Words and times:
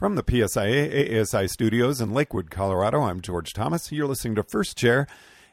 From 0.00 0.14
the 0.14 0.22
PSIA 0.22 1.20
ASI 1.20 1.46
studios 1.46 2.00
in 2.00 2.14
Lakewood, 2.14 2.50
Colorado, 2.50 3.02
I'm 3.02 3.20
George 3.20 3.52
Thomas. 3.52 3.92
You're 3.92 4.06
listening 4.06 4.34
to 4.36 4.42
First 4.42 4.78
Chair, 4.78 5.06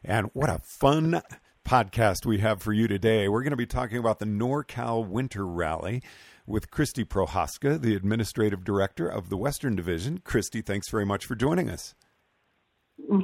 and 0.05 0.29
what 0.31 0.49
a 0.49 0.59
fun 0.59 1.21
podcast 1.65 2.25
we 2.25 2.37
have 2.37 2.61
for 2.61 2.71
you 2.71 2.87
today. 2.87 3.27
We're 3.27 3.43
going 3.43 3.51
to 3.51 3.57
be 3.57 3.65
talking 3.65 3.97
about 3.97 4.19
the 4.19 4.25
NorCal 4.25 5.05
Winter 5.05 5.45
Rally 5.45 6.01
with 6.45 6.71
Christy 6.71 7.03
Prohaska, 7.03 7.77
the 7.77 7.93
administrative 7.93 8.63
director 8.63 9.05
of 9.05 9.27
the 9.27 9.35
Western 9.35 9.75
Division. 9.75 10.19
Christy, 10.19 10.61
thanks 10.61 10.89
very 10.89 11.05
much 11.05 11.25
for 11.25 11.35
joining 11.35 11.69
us. 11.69 11.93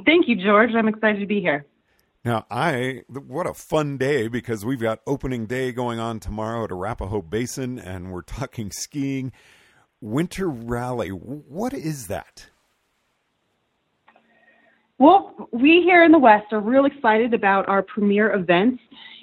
Thank 0.04 0.28
you, 0.28 0.36
George. 0.36 0.72
I'm 0.76 0.88
excited 0.88 1.20
to 1.20 1.26
be 1.26 1.40
here. 1.40 1.64
Now, 2.22 2.44
I 2.50 3.04
what 3.08 3.46
a 3.46 3.54
fun 3.54 3.96
day 3.96 4.28
because 4.28 4.62
we've 4.66 4.78
got 4.78 5.00
opening 5.06 5.46
day 5.46 5.72
going 5.72 5.98
on 5.98 6.20
tomorrow 6.20 6.64
at 6.64 6.70
Arapahoe 6.70 7.22
Basin, 7.22 7.78
and 7.78 8.12
we're 8.12 8.20
talking 8.20 8.70
skiing. 8.70 9.32
Winter 10.04 10.50
Rally. 10.50 11.08
What 11.08 11.72
is 11.72 12.08
that? 12.08 12.44
Well, 14.98 15.48
we 15.50 15.80
here 15.82 16.04
in 16.04 16.12
the 16.12 16.18
West 16.18 16.52
are 16.52 16.60
real 16.60 16.84
excited 16.84 17.32
about 17.32 17.66
our 17.70 17.82
premier 17.82 18.34
events, 18.34 18.82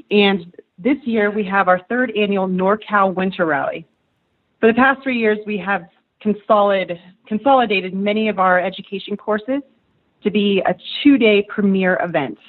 and 0.10 0.58
this 0.80 0.98
year 1.04 1.30
we 1.30 1.46
have 1.46 1.68
our 1.68 1.82
third 1.88 2.12
annual 2.18 2.48
NorCal 2.48 3.14
Winter 3.14 3.46
Rally. 3.46 3.86
For 4.60 4.68
the 4.68 4.74
past 4.74 5.04
three 5.04 5.20
years, 5.20 5.38
we 5.46 5.56
have 5.60 5.84
consolidated, 6.20 6.98
consolidated 7.28 7.94
many 7.94 8.28
of 8.28 8.40
our 8.40 8.60
education 8.60 9.16
courses 9.16 9.62
to 10.24 10.32
be 10.32 10.64
a 10.66 10.74
two-day 11.04 11.46
premier 11.48 12.00
event, 12.04 12.40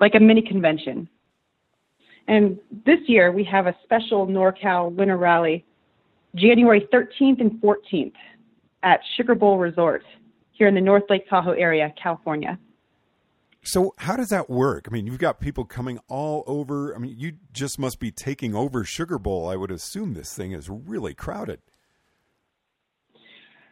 like 0.00 0.16
a 0.16 0.20
mini 0.20 0.42
convention. 0.42 1.08
And 2.26 2.58
this 2.84 2.98
year 3.06 3.30
we 3.30 3.44
have 3.44 3.68
a 3.68 3.76
special 3.84 4.26
NorCal 4.26 4.92
Winter 4.92 5.16
Rally 5.16 5.64
January 6.38 6.86
13th 6.92 7.40
and 7.40 7.52
14th 7.60 8.12
at 8.82 9.00
Sugar 9.16 9.34
Bowl 9.34 9.58
Resort 9.58 10.02
here 10.52 10.68
in 10.68 10.74
the 10.74 10.80
North 10.80 11.04
Lake 11.08 11.28
Tahoe 11.28 11.52
area, 11.52 11.92
California. 12.00 12.58
So, 13.62 13.92
how 13.98 14.16
does 14.16 14.28
that 14.30 14.48
work? 14.48 14.86
I 14.88 14.92
mean, 14.92 15.06
you've 15.06 15.18
got 15.18 15.40
people 15.40 15.64
coming 15.64 15.98
all 16.08 16.44
over. 16.46 16.94
I 16.94 16.98
mean, 16.98 17.14
you 17.18 17.32
just 17.52 17.78
must 17.78 17.98
be 17.98 18.10
taking 18.10 18.54
over 18.54 18.84
Sugar 18.84 19.18
Bowl. 19.18 19.48
I 19.48 19.56
would 19.56 19.70
assume 19.70 20.14
this 20.14 20.32
thing 20.32 20.52
is 20.52 20.70
really 20.70 21.12
crowded. 21.12 21.60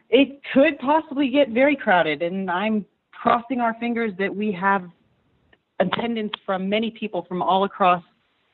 It 0.09 0.41
could 0.53 0.77
possibly 0.79 1.29
get 1.29 1.49
very 1.49 1.75
crowded, 1.75 2.21
and 2.21 2.49
I'm 2.49 2.85
crossing 3.11 3.59
our 3.59 3.75
fingers 3.79 4.13
that 4.19 4.33
we 4.33 4.51
have 4.51 4.87
attendance 5.79 6.33
from 6.45 6.69
many 6.69 6.91
people 6.91 7.25
from 7.27 7.41
all 7.41 7.63
across 7.63 8.03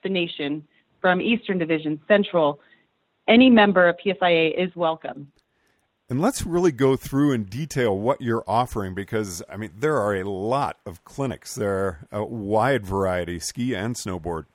the 0.03 0.09
nation, 0.09 0.65
from 1.01 1.21
Eastern 1.21 1.57
Division, 1.57 1.99
Central, 2.07 2.59
any 3.27 3.49
member 3.49 3.87
of 3.87 3.97
PSIA 4.03 4.53
is 4.57 4.75
welcome. 4.75 5.31
And 6.09 6.21
let's 6.21 6.45
really 6.45 6.71
go 6.71 6.95
through 6.95 7.31
in 7.31 7.45
detail 7.45 7.97
what 7.97 8.21
you're 8.21 8.43
offering 8.45 8.93
because, 8.93 9.41
I 9.49 9.57
mean, 9.57 9.71
there 9.77 9.97
are 9.97 10.15
a 10.15 10.29
lot 10.29 10.77
of 10.85 11.03
clinics. 11.05 11.55
There 11.55 11.73
are 11.73 12.07
a 12.11 12.25
wide 12.25 12.85
variety, 12.85 13.39
ski 13.39 13.73
and 13.73 13.95
snowboard. 13.95 14.45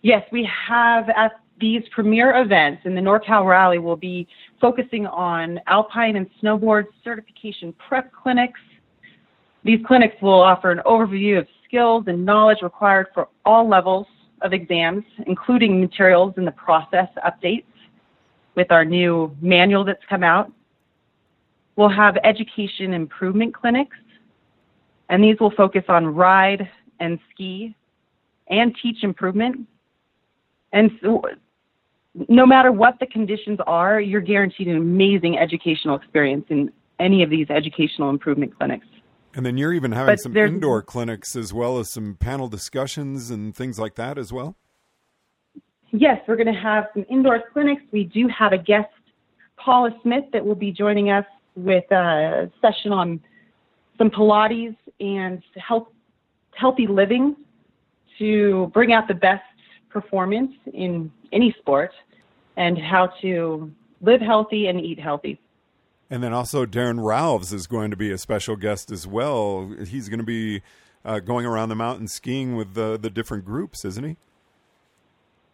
Yes, 0.00 0.22
we 0.30 0.48
have 0.68 1.08
at 1.10 1.32
these 1.60 1.82
premier 1.92 2.40
events 2.40 2.82
in 2.84 2.94
the 2.94 3.00
NorCal 3.00 3.46
Rally, 3.46 3.78
we'll 3.78 3.96
be 3.96 4.26
focusing 4.60 5.06
on 5.06 5.60
alpine 5.66 6.16
and 6.16 6.28
snowboard 6.42 6.86
certification 7.02 7.72
prep 7.88 8.12
clinics. 8.12 8.60
These 9.64 9.80
clinics 9.86 10.20
will 10.20 10.40
offer 10.40 10.70
an 10.70 10.80
overview 10.84 11.38
of 11.38 11.46
skills 11.64 12.04
and 12.06 12.24
knowledge 12.24 12.58
required 12.62 13.08
for 13.14 13.28
all 13.44 13.68
levels 13.68 14.06
of 14.44 14.52
exams, 14.52 15.04
including 15.26 15.80
materials 15.80 16.34
and 16.36 16.46
the 16.46 16.52
process 16.52 17.08
updates 17.26 17.64
with 18.54 18.70
our 18.70 18.84
new 18.84 19.34
manual 19.40 19.84
that's 19.84 20.04
come 20.08 20.22
out. 20.22 20.52
We'll 21.76 21.88
have 21.88 22.16
education 22.22 22.94
improvement 22.94 23.54
clinics, 23.54 23.96
and 25.08 25.24
these 25.24 25.40
will 25.40 25.50
focus 25.50 25.82
on 25.88 26.06
ride 26.06 26.70
and 27.00 27.18
ski 27.32 27.74
and 28.48 28.76
teach 28.80 29.02
improvement. 29.02 29.66
And 30.72 30.90
so, 31.02 31.22
no 32.28 32.46
matter 32.46 32.70
what 32.70 33.00
the 33.00 33.06
conditions 33.06 33.58
are, 33.66 34.00
you're 34.00 34.20
guaranteed 34.20 34.68
an 34.68 34.76
amazing 34.76 35.36
educational 35.36 35.96
experience 35.96 36.44
in 36.50 36.70
any 37.00 37.24
of 37.24 37.30
these 37.30 37.50
educational 37.50 38.10
improvement 38.10 38.56
clinics. 38.56 38.86
And 39.34 39.44
then 39.44 39.56
you're 39.56 39.72
even 39.72 39.92
having 39.92 40.12
but 40.12 40.20
some 40.20 40.36
indoor 40.36 40.82
clinics 40.82 41.34
as 41.34 41.52
well 41.52 41.78
as 41.78 41.90
some 41.90 42.14
panel 42.14 42.48
discussions 42.48 43.30
and 43.30 43.54
things 43.54 43.78
like 43.78 43.96
that 43.96 44.16
as 44.16 44.32
well? 44.32 44.56
Yes, 45.90 46.20
we're 46.26 46.36
going 46.36 46.52
to 46.52 46.60
have 46.60 46.86
some 46.94 47.04
indoor 47.08 47.42
clinics. 47.52 47.82
We 47.92 48.04
do 48.04 48.28
have 48.28 48.52
a 48.52 48.58
guest, 48.58 48.88
Paula 49.56 49.90
Smith, 50.02 50.24
that 50.32 50.44
will 50.44 50.54
be 50.54 50.72
joining 50.72 51.10
us 51.10 51.24
with 51.56 51.90
a 51.90 52.50
session 52.60 52.92
on 52.92 53.20
some 53.98 54.10
Pilates 54.10 54.76
and 55.00 55.42
health, 55.56 55.88
healthy 56.56 56.86
living 56.86 57.36
to 58.18 58.70
bring 58.72 58.92
out 58.92 59.08
the 59.08 59.14
best 59.14 59.42
performance 59.88 60.52
in 60.72 61.10
any 61.32 61.54
sport 61.58 61.92
and 62.56 62.78
how 62.78 63.12
to 63.22 63.70
live 64.00 64.20
healthy 64.20 64.66
and 64.66 64.80
eat 64.80 64.98
healthy. 64.98 65.40
And 66.10 66.22
then 66.22 66.32
also 66.32 66.66
Daron 66.66 66.98
Rahlves 66.98 67.52
is 67.52 67.66
going 67.66 67.90
to 67.90 67.96
be 67.96 68.10
a 68.12 68.18
special 68.18 68.56
guest 68.56 68.90
as 68.90 69.06
well. 69.06 69.74
He's 69.86 70.08
going 70.08 70.18
to 70.18 70.24
be 70.24 70.62
uh, 71.04 71.20
going 71.20 71.46
around 71.46 71.68
the 71.68 71.74
mountain 71.74 72.08
skiing 72.08 72.56
with 72.56 72.74
the 72.74 72.98
the 72.98 73.10
different 73.10 73.44
groups, 73.44 73.84
isn't 73.84 74.04
he? 74.04 74.16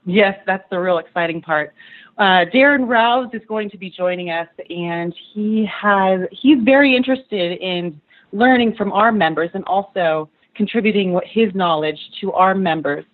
Yes, 0.06 0.38
that's 0.47 0.69
the 0.71 0.78
real 0.78 0.99
exciting 0.99 1.43
part. 1.43 1.75
Uh, 2.19 2.44
Daron 2.53 2.87
Rahlves 2.87 3.34
is 3.34 3.43
going 3.47 3.71
to 3.71 3.78
be 3.78 3.91
joining 3.91 4.31
us, 4.31 4.49
and 4.69 5.15
he 5.33 5.66
has 5.66 6.21
he's 6.33 6.59
very 6.62 6.97
interested 6.97 7.59
in 7.61 8.00
learning 8.32 8.75
from 8.77 8.93
our 8.93 9.12
members 9.12 9.50
and 9.55 9.65
also 9.65 10.28
contributing 10.55 11.19
his 11.25 11.55
knowledge 11.55 11.99
to 12.21 12.32
our 12.32 12.55
members 12.55 13.05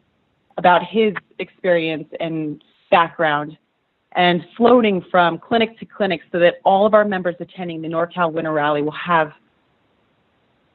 about 0.58 0.82
his 0.84 1.14
experience 1.38 2.08
and 2.20 2.62
background 2.90 3.56
and 4.16 4.42
floating 4.56 5.04
from 5.10 5.38
clinic 5.38 5.78
to 5.78 5.84
clinic 5.84 6.22
so 6.32 6.38
that 6.38 6.54
all 6.64 6.86
of 6.86 6.94
our 6.94 7.04
members 7.04 7.36
attending 7.38 7.82
the 7.82 7.88
NorCal 7.88 8.32
Winter 8.32 8.52
Rally 8.52 8.82
will 8.82 8.92
have 8.92 9.32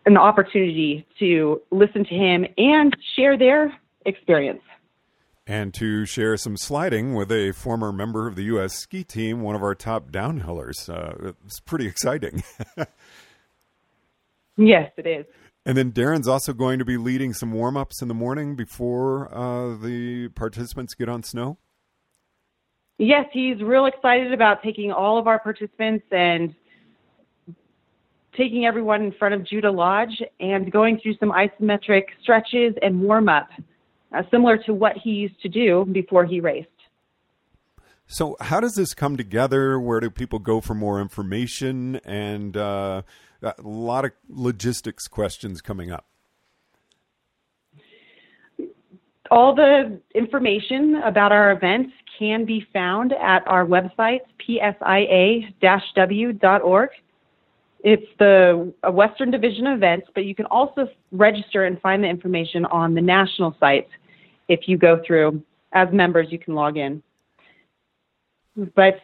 an 0.05 0.15
opportunity 0.15 1.05
to 1.19 1.61
listen 1.71 2.05
to 2.05 2.15
him 2.15 2.45
and 2.57 2.95
share 3.15 3.37
their 3.37 3.73
experience. 4.05 4.61
And 5.47 5.73
to 5.73 6.05
share 6.05 6.37
some 6.37 6.55
sliding 6.55 7.15
with 7.15 7.31
a 7.31 7.51
former 7.51 7.91
member 7.91 8.27
of 8.27 8.35
the 8.35 8.43
U.S. 8.43 8.75
ski 8.75 9.03
team, 9.03 9.41
one 9.41 9.55
of 9.55 9.63
our 9.63 9.75
top 9.75 10.11
downhillers. 10.11 10.87
Uh, 10.87 11.33
it's 11.45 11.59
pretty 11.59 11.87
exciting. 11.87 12.43
yes, 14.57 14.91
it 14.97 15.07
is. 15.07 15.25
And 15.65 15.77
then 15.77 15.91
Daron's 15.91 16.27
also 16.27 16.53
going 16.53 16.79
to 16.79 16.85
be 16.85 16.97
leading 16.97 17.33
some 17.33 17.51
warm 17.51 17.75
ups 17.75 18.01
in 18.01 18.07
the 18.07 18.13
morning 18.13 18.55
before 18.55 19.33
uh, 19.33 19.75
the 19.75 20.29
participants 20.29 20.93
get 20.93 21.09
on 21.09 21.23
snow. 21.23 21.57
Yes, 23.03 23.25
he's 23.33 23.59
real 23.63 23.87
excited 23.87 24.31
about 24.31 24.61
taking 24.61 24.91
all 24.91 25.17
of 25.17 25.25
our 25.25 25.39
participants 25.39 26.05
and 26.11 26.53
taking 28.37 28.67
everyone 28.67 29.01
in 29.01 29.11
front 29.13 29.33
of 29.33 29.43
Judah 29.43 29.71
Lodge 29.71 30.21
and 30.39 30.71
going 30.71 30.99
through 31.01 31.15
some 31.15 31.31
isometric 31.31 32.03
stretches 32.21 32.75
and 32.83 33.01
warm 33.01 33.27
up, 33.27 33.49
uh, 34.15 34.21
similar 34.29 34.55
to 34.65 34.75
what 34.75 34.97
he 35.03 35.09
used 35.09 35.41
to 35.41 35.49
do 35.49 35.83
before 35.91 36.25
he 36.25 36.39
raced. 36.39 36.67
So, 38.05 38.37
how 38.39 38.59
does 38.59 38.75
this 38.75 38.93
come 38.93 39.17
together? 39.17 39.79
Where 39.79 39.99
do 39.99 40.11
people 40.11 40.37
go 40.37 40.61
for 40.61 40.75
more 40.75 41.01
information? 41.01 41.95
And 42.05 42.55
uh, 42.55 43.01
a 43.41 43.55
lot 43.63 44.05
of 44.05 44.11
logistics 44.29 45.07
questions 45.07 45.59
coming 45.59 45.91
up. 45.91 46.05
All 49.31 49.55
the 49.55 49.99
information 50.13 50.95
about 51.05 51.31
our 51.31 51.53
events 51.53 51.93
can 52.19 52.43
be 52.43 52.67
found 52.73 53.13
at 53.13 53.47
our 53.47 53.65
website, 53.65 54.19
psia-w.org. 54.45 54.89
It's 57.83 58.07
the 58.19 58.73
Western 58.91 59.31
Division 59.31 59.67
events, 59.67 60.09
but 60.13 60.25
you 60.25 60.35
can 60.35 60.47
also 60.47 60.89
register 61.13 61.63
and 61.63 61.79
find 61.79 62.03
the 62.03 62.09
information 62.09 62.65
on 62.65 62.93
the 62.93 62.99
national 62.99 63.55
sites 63.57 63.89
if 64.49 64.67
you 64.67 64.77
go 64.77 65.01
through. 65.07 65.41
As 65.71 65.87
members, 65.93 66.27
you 66.29 66.37
can 66.37 66.53
log 66.53 66.75
in. 66.75 67.01
But 68.75 68.99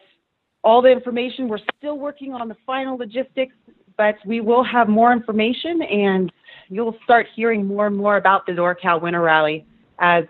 all 0.62 0.82
the 0.82 0.90
information, 0.90 1.48
we're 1.48 1.58
still 1.78 1.98
working 1.98 2.34
on 2.34 2.48
the 2.48 2.56
final 2.66 2.98
logistics, 2.98 3.54
but 3.96 4.16
we 4.26 4.42
will 4.42 4.62
have 4.62 4.90
more 4.90 5.10
information 5.10 5.80
and 5.80 6.30
you'll 6.68 6.98
start 7.02 7.28
hearing 7.34 7.64
more 7.64 7.86
and 7.86 7.96
more 7.96 8.18
about 8.18 8.44
the 8.44 8.52
NorCal 8.52 9.00
Winter 9.00 9.22
Rally 9.22 9.64
as 9.98 10.24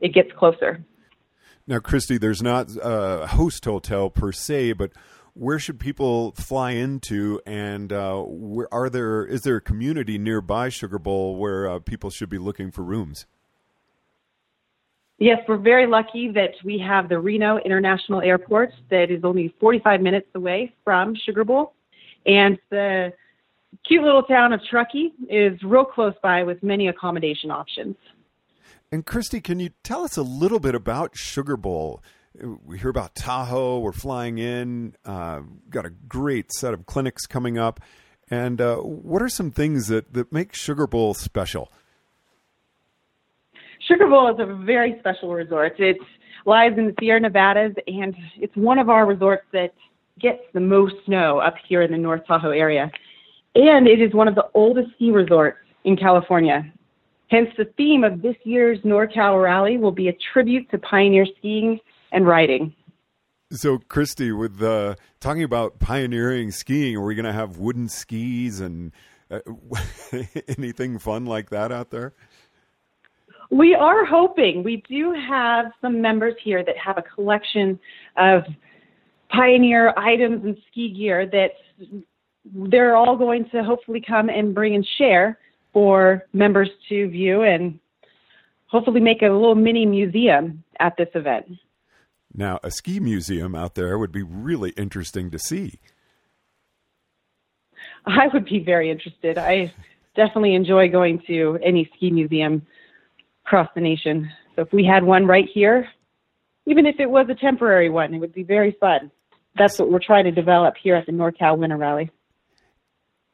it 0.00 0.14
gets 0.14 0.30
closer. 0.32 0.84
Now, 1.66 1.78
Christy, 1.78 2.18
there's 2.18 2.42
not 2.42 2.68
a 2.82 3.26
host 3.26 3.64
hotel 3.64 4.10
per 4.10 4.32
se, 4.32 4.74
but 4.74 4.90
where 5.32 5.58
should 5.58 5.80
people 5.80 6.32
fly 6.32 6.72
into, 6.72 7.40
and 7.46 7.92
uh, 7.92 8.22
where 8.22 8.72
are 8.72 8.88
there? 8.88 9.24
Is 9.24 9.42
there 9.42 9.56
a 9.56 9.60
community 9.60 10.18
nearby 10.18 10.68
Sugar 10.68 10.98
Bowl 10.98 11.36
where 11.36 11.68
uh, 11.68 11.78
people 11.80 12.10
should 12.10 12.28
be 12.28 12.38
looking 12.38 12.70
for 12.70 12.82
rooms? 12.82 13.26
Yes, 15.18 15.38
we're 15.48 15.56
very 15.56 15.86
lucky 15.86 16.30
that 16.32 16.52
we 16.64 16.78
have 16.78 17.08
the 17.08 17.18
Reno 17.18 17.58
International 17.58 18.20
Airport 18.20 18.72
that 18.90 19.10
is 19.10 19.24
only 19.24 19.54
45 19.60 20.00
minutes 20.00 20.26
away 20.34 20.74
from 20.84 21.14
Sugar 21.24 21.44
Bowl. 21.44 21.72
And 22.26 22.58
the 22.70 23.12
cute 23.86 24.02
little 24.02 24.24
town 24.24 24.52
of 24.52 24.60
Truckee 24.68 25.12
is 25.28 25.60
real 25.62 25.84
close 25.84 26.14
by 26.22 26.42
with 26.42 26.62
many 26.62 26.88
accommodation 26.88 27.50
options. 27.50 27.96
And 28.92 29.04
Christy, 29.04 29.40
can 29.40 29.60
you 29.60 29.70
tell 29.82 30.04
us 30.04 30.16
a 30.16 30.22
little 30.22 30.60
bit 30.60 30.74
about 30.74 31.16
Sugar 31.16 31.56
Bowl? 31.56 32.02
We 32.64 32.78
hear 32.78 32.90
about 32.90 33.14
Tahoe. 33.14 33.78
We're 33.78 33.92
flying 33.92 34.38
in. 34.38 34.94
Uh, 35.04 35.42
got 35.70 35.86
a 35.86 35.90
great 35.90 36.52
set 36.52 36.74
of 36.74 36.86
clinics 36.86 37.26
coming 37.26 37.58
up. 37.58 37.80
And 38.30 38.60
uh, 38.60 38.76
what 38.76 39.22
are 39.22 39.28
some 39.28 39.50
things 39.50 39.88
that, 39.88 40.14
that 40.14 40.32
make 40.32 40.54
Sugar 40.54 40.86
Bowl 40.86 41.14
special? 41.14 41.70
Sugar 43.86 44.06
Bowl 44.06 44.32
is 44.32 44.40
a 44.40 44.46
very 44.64 44.96
special 45.00 45.32
resort. 45.32 45.78
It 45.78 45.98
lies 46.46 46.72
in 46.76 46.86
the 46.86 46.94
Sierra 46.98 47.20
Nevadas, 47.20 47.74
and 47.86 48.14
it's 48.36 48.56
one 48.56 48.78
of 48.78 48.88
our 48.88 49.06
resorts 49.06 49.44
that 49.52 49.74
gets 50.18 50.40
the 50.52 50.60
most 50.60 50.94
snow 51.04 51.38
up 51.38 51.54
here 51.68 51.82
in 51.82 51.90
the 51.90 51.98
North 51.98 52.22
Tahoe 52.26 52.50
area. 52.50 52.90
And 53.54 53.86
it 53.86 54.00
is 54.00 54.14
one 54.14 54.26
of 54.26 54.34
the 54.34 54.48
oldest 54.54 54.90
ski 54.94 55.10
resorts 55.10 55.58
in 55.84 55.96
California. 55.96 56.72
Hence, 57.30 57.48
the 57.56 57.64
theme 57.76 58.04
of 58.04 58.22
this 58.22 58.36
year's 58.44 58.78
NorCal 58.80 59.42
Rally 59.42 59.78
will 59.78 59.92
be 59.92 60.08
a 60.08 60.16
tribute 60.32 60.70
to 60.70 60.78
pioneer 60.78 61.26
skiing 61.38 61.80
and 62.12 62.26
riding. 62.26 62.74
So, 63.50 63.78
Christy, 63.88 64.32
with 64.32 64.62
uh, 64.62 64.96
talking 65.20 65.42
about 65.42 65.78
pioneering 65.78 66.50
skiing, 66.50 66.96
are 66.96 67.04
we 67.04 67.14
going 67.14 67.24
to 67.24 67.32
have 67.32 67.58
wooden 67.58 67.88
skis 67.88 68.60
and 68.60 68.92
uh, 69.30 69.40
anything 70.58 70.98
fun 70.98 71.24
like 71.24 71.50
that 71.50 71.72
out 71.72 71.90
there? 71.90 72.14
We 73.50 73.74
are 73.74 74.04
hoping. 74.04 74.64
We 74.64 74.82
do 74.88 75.12
have 75.12 75.66
some 75.80 76.00
members 76.00 76.34
here 76.42 76.64
that 76.64 76.76
have 76.76 76.98
a 76.98 77.02
collection 77.02 77.78
of 78.16 78.42
pioneer 79.28 79.94
items 79.96 80.44
and 80.44 80.56
ski 80.70 80.92
gear 80.92 81.26
that 81.26 81.50
they're 82.44 82.96
all 82.96 83.16
going 83.16 83.48
to 83.50 83.62
hopefully 83.62 84.02
come 84.06 84.28
and 84.28 84.54
bring 84.54 84.74
and 84.74 84.86
share 84.98 85.38
for 85.74 86.24
members 86.32 86.70
to 86.88 87.08
view 87.08 87.42
and 87.42 87.78
hopefully 88.66 89.00
make 89.00 89.20
a 89.20 89.28
little 89.28 89.54
mini 89.54 89.84
museum 89.84 90.64
at 90.80 90.96
this 90.96 91.10
event. 91.14 91.46
Now, 92.32 92.58
a 92.64 92.70
ski 92.70 92.98
museum 92.98 93.54
out 93.54 93.74
there 93.74 93.98
would 93.98 94.10
be 94.10 94.22
really 94.22 94.70
interesting 94.70 95.30
to 95.30 95.38
see. 95.38 95.78
I 98.06 98.28
would 98.32 98.46
be 98.46 98.60
very 98.60 98.90
interested. 98.90 99.36
I 99.36 99.72
definitely 100.16 100.54
enjoy 100.54 100.88
going 100.88 101.22
to 101.26 101.58
any 101.62 101.90
ski 101.96 102.10
museum 102.10 102.66
across 103.44 103.68
the 103.74 103.80
nation. 103.80 104.30
So 104.56 104.62
if 104.62 104.72
we 104.72 104.84
had 104.84 105.04
one 105.04 105.26
right 105.26 105.48
here, 105.52 105.88
even 106.66 106.86
if 106.86 106.96
it 106.98 107.10
was 107.10 107.26
a 107.28 107.34
temporary 107.34 107.90
one, 107.90 108.14
it 108.14 108.18
would 108.18 108.32
be 108.32 108.42
very 108.42 108.76
fun. 108.80 109.10
That's 109.56 109.78
what 109.78 109.90
we're 109.90 110.00
trying 110.00 110.24
to 110.24 110.32
develop 110.32 110.74
here 110.82 110.96
at 110.96 111.06
the 111.06 111.12
NorCal 111.12 111.58
Winter 111.58 111.76
Rally. 111.76 112.10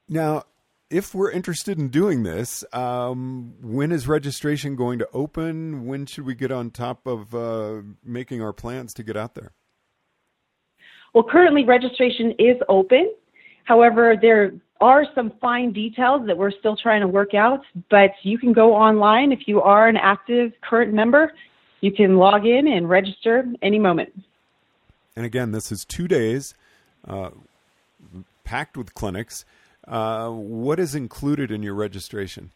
Now, 0.09 0.45
if 0.91 1.15
we're 1.15 1.31
interested 1.31 1.79
in 1.79 1.89
doing 1.89 2.25
this, 2.25 2.65
um, 2.73 3.55
when 3.63 3.93
is 3.93 4.09
registration 4.09 4.75
going 4.75 4.99
to 4.99 5.09
open? 5.13 5.87
When 5.87 6.05
should 6.05 6.27
we 6.27 6.35
get 6.35 6.51
on 6.51 6.71
top 6.71 7.07
of 7.07 7.35
uh, 7.35 7.83
making 8.05 8.43
our 8.43 8.53
plans 8.53 8.93
to 8.95 9.03
get 9.05 9.17
out 9.17 9.35
there? 9.37 9.53
Well, 11.15 11.25
currently 11.25 11.65
registration 11.65 12.33
is 12.39 12.57
open. 12.69 13.13
However, 13.65 14.17
there 14.21 14.53
are 14.81 15.05
some 15.15 15.33
fine 15.41 15.73
details 15.73 16.27
that 16.27 16.37
we're 16.37 16.51
still 16.51 16.77
trying 16.77 17.01
to 17.03 17.09
work 17.09 17.35
out, 17.35 17.61
but 17.91 18.11
you 18.23 18.39
can 18.39 18.53
go 18.53 18.75
online 18.75 19.31
if 19.31 19.47
you 19.47 19.61
are 19.61 19.89
an 19.89 19.97
active 19.97 20.53
current 20.63 20.93
member. 20.93 21.33
You 21.81 21.93
can 21.93 22.17
log 22.17 22.47
in 22.47 22.67
and 22.67 22.89
register 22.89 23.45
any 23.63 23.79
moment. 23.79 24.11
And 25.17 25.25
again, 25.25 25.53
this 25.53 25.71
is 25.71 25.85
two 25.85 26.09
days 26.09 26.55
uh, 27.07 27.31
packed 28.45 28.77
with 28.77 28.95
clinics. 28.95 29.45
Uh, 29.91 30.31
what 30.31 30.79
is 30.79 30.95
included 30.95 31.51
in 31.51 31.65
your 31.65 31.75
registration? 31.75 32.53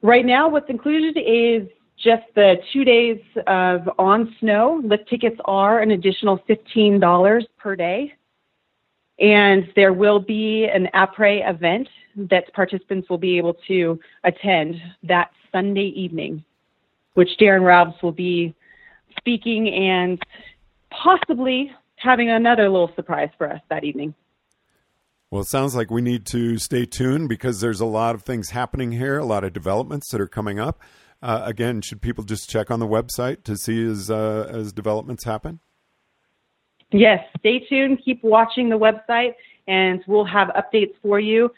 Right 0.00 0.24
now, 0.24 0.48
what's 0.48 0.70
included 0.70 1.20
is 1.20 1.68
just 2.02 2.22
the 2.34 2.56
two 2.72 2.84
days 2.84 3.20
of 3.46 3.88
on 3.98 4.34
snow. 4.40 4.80
Lift 4.82 5.08
tickets 5.08 5.36
are 5.44 5.80
an 5.80 5.90
additional 5.90 6.38
$15 6.48 7.42
per 7.58 7.76
day. 7.76 8.14
And 9.20 9.70
there 9.76 9.92
will 9.92 10.18
be 10.18 10.66
an 10.66 10.88
après 10.94 11.48
event 11.48 11.86
that 12.16 12.52
participants 12.54 13.08
will 13.10 13.18
be 13.18 13.36
able 13.36 13.54
to 13.68 14.00
attend 14.24 14.76
that 15.04 15.30
Sunday 15.52 15.92
evening, 15.94 16.42
which 17.14 17.28
Daron 17.38 17.60
Rahlves 17.60 18.02
will 18.02 18.12
be 18.12 18.54
speaking 19.18 19.68
and 19.68 20.20
possibly 20.90 21.70
having 21.96 22.30
another 22.30 22.68
little 22.68 22.90
surprise 22.96 23.28
for 23.36 23.48
us 23.52 23.60
that 23.68 23.84
evening. 23.84 24.14
Well, 25.32 25.40
it 25.40 25.48
sounds 25.48 25.74
like 25.74 25.90
we 25.90 26.02
need 26.02 26.26
to 26.26 26.58
stay 26.58 26.84
tuned 26.84 27.30
because 27.30 27.62
there's 27.62 27.80
a 27.80 27.86
lot 27.86 28.14
of 28.14 28.22
things 28.22 28.50
happening 28.50 28.92
here, 28.92 29.16
a 29.16 29.24
lot 29.24 29.44
of 29.44 29.54
developments 29.54 30.10
that 30.12 30.20
are 30.20 30.28
coming 30.28 30.60
up. 30.60 30.82
Uh, 31.22 31.40
again, 31.46 31.80
should 31.80 32.02
people 32.02 32.22
just 32.22 32.50
check 32.50 32.70
on 32.70 32.80
the 32.80 32.86
website 32.86 33.42
to 33.44 33.56
see 33.56 33.82
as 33.82 34.10
uh, 34.10 34.50
as 34.52 34.74
developments 34.74 35.24
happen? 35.24 35.60
Yes, 36.90 37.24
stay 37.38 37.60
tuned. 37.60 38.02
Keep 38.04 38.22
watching 38.22 38.68
the 38.68 38.78
website, 38.78 39.32
and 39.66 40.04
we'll 40.06 40.26
have 40.26 40.48
updates 40.48 40.92
for 41.00 41.18
you. 41.18 41.50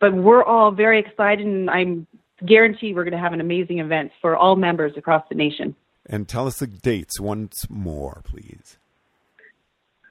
But 0.00 0.12
we're 0.12 0.44
all 0.44 0.70
very 0.70 1.00
excited, 1.00 1.46
and 1.46 1.70
I'm 1.70 2.06
guarantee 2.44 2.92
we're 2.92 3.04
going 3.04 3.12
to 3.12 3.18
have 3.18 3.32
an 3.32 3.40
amazing 3.40 3.78
event 3.78 4.12
for 4.20 4.36
all 4.36 4.54
members 4.54 4.92
across 4.98 5.24
the 5.30 5.34
nation. 5.34 5.74
And 6.04 6.28
tell 6.28 6.46
us 6.46 6.58
the 6.58 6.66
dates 6.66 7.18
once 7.18 7.70
more, 7.70 8.20
please. 8.26 8.76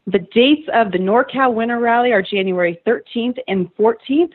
The 0.07 0.19
dates 0.19 0.67
of 0.73 0.93
the 0.93 0.97
NorCal 0.97 1.53
Winter 1.53 1.79
Rally 1.79 2.13
are 2.13 2.21
January 2.21 2.79
13th 2.87 3.37
and 3.49 3.67
14th 3.75 4.31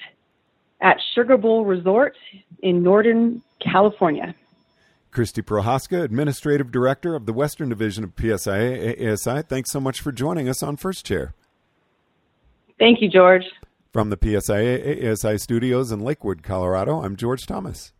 at 0.82 0.98
Sugar 1.14 1.38
Bowl 1.38 1.64
Resort 1.64 2.14
in 2.62 2.82
Northern 2.82 3.40
California. 3.58 4.34
Christy 5.10 5.40
Prohaska, 5.40 6.02
Administrative 6.04 6.70
Director 6.70 7.14
of 7.14 7.24
the 7.24 7.32
Western 7.32 7.70
Division 7.70 8.04
of 8.04 8.14
PSIA 8.16 9.12
ASI. 9.12 9.42
Thanks 9.42 9.70
so 9.70 9.80
much 9.80 10.02
for 10.02 10.12
joining 10.12 10.46
us 10.46 10.62
on 10.62 10.76
First 10.76 11.06
Chair. 11.06 11.34
Thank 12.78 13.00
you, 13.00 13.08
George. 13.08 13.44
From 13.92 14.10
the 14.10 14.16
PSIA 14.18 15.10
ASI 15.10 15.38
studios 15.38 15.90
in 15.90 16.00
Lakewood, 16.00 16.42
Colorado, 16.42 17.02
I'm 17.02 17.16
George 17.16 17.46
Thomas. 17.46 17.92